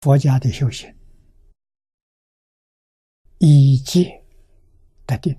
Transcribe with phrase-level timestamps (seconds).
[0.00, 0.94] 佛家的修行，
[3.38, 4.24] 以戒
[5.04, 5.36] 得定，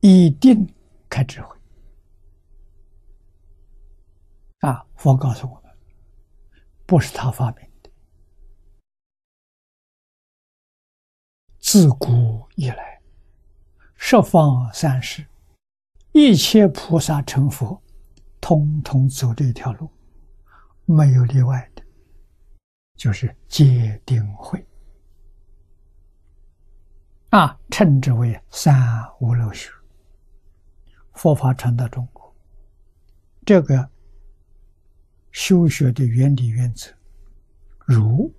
[0.00, 0.68] 以定
[1.08, 1.56] 开智慧。
[4.58, 5.74] 啊，佛告诉我们，
[6.84, 7.90] 不是他发明的，
[11.58, 13.00] 自古以来，
[13.96, 15.26] 十方三世，
[16.12, 17.82] 一切菩萨成佛，
[18.42, 19.90] 通通走这条路，
[20.84, 21.82] 没有例外的。
[22.98, 24.62] 就是戒定慧
[27.30, 28.76] 啊，称之为三
[29.20, 29.70] 无漏学。
[31.12, 32.34] 佛法传到中国，
[33.46, 33.88] 这个
[35.30, 36.92] 修学的原理原则，
[37.86, 38.34] 儒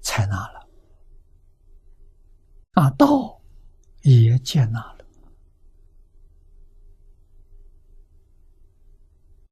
[0.00, 0.68] 采纳了，
[2.72, 3.40] 啊，道
[4.00, 5.06] 也接纳了，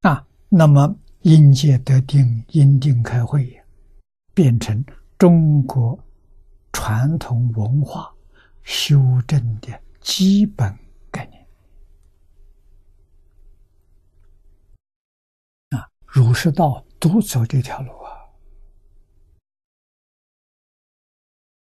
[0.01, 0.93] 啊，那么。
[1.21, 3.61] 因戒得定，因定开慧，
[4.33, 4.83] 变成
[5.19, 6.03] 中国
[6.73, 8.11] 传统文化
[8.63, 10.75] 修正的基本
[11.11, 11.47] 概念。
[15.69, 17.91] 啊，儒释道都走这条路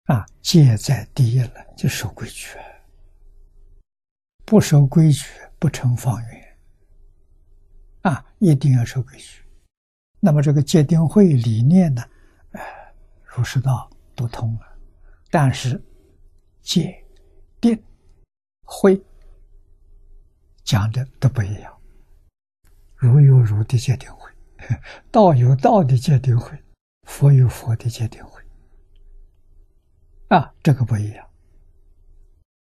[0.04, 0.16] 啊！
[0.16, 2.58] 啊，戒在第一了，就守规矩，
[4.44, 5.24] 不守规矩
[5.58, 6.58] 不成方圆。
[8.02, 9.45] 啊，一定要守规矩。
[10.27, 12.02] 那么这个戒定慧理念呢，
[12.50, 12.60] 呃，
[13.22, 14.66] 儒释道都通了，
[15.30, 15.80] 但是
[16.62, 17.00] 戒、
[17.60, 17.80] 定、
[18.64, 19.00] 慧
[20.64, 21.72] 讲的都不一样。
[22.97, 24.28] 儒有儒的戒定慧，
[25.12, 26.60] 道有道的戒定慧，
[27.04, 28.42] 佛有佛的戒定慧，
[30.27, 31.24] 啊，这个不一样。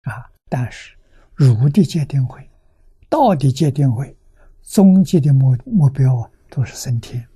[0.03, 0.95] 啊，但是
[1.35, 2.49] 儒的戒定慧、
[3.09, 4.15] 道的戒定慧，
[4.61, 7.27] 终极的目目标啊，都是升天。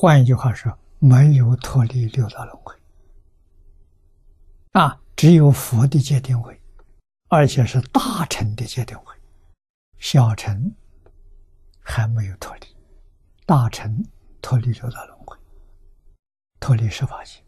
[0.00, 2.72] 换一句话说，没有脱离六道轮回
[4.70, 6.62] 啊，只有佛的界定位，
[7.26, 9.04] 而且是大乘的界定位，
[9.98, 10.72] 小乘
[11.80, 12.66] 还没有脱离，
[13.44, 14.06] 大乘
[14.40, 15.36] 脱离六道轮回，
[16.60, 17.42] 脱离十法界。